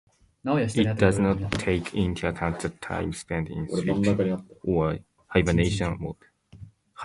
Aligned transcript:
It 0.43 0.97
does 0.97 1.19
not 1.19 1.39
take 1.51 1.93
into 1.93 2.27
account 2.27 2.59
the 2.61 2.69
time 2.69 3.13
spent 3.13 3.49
in 3.49 3.69
sleep 3.69 4.39
or 4.63 4.97
hibernation 5.27 5.97
mode. 5.99 6.15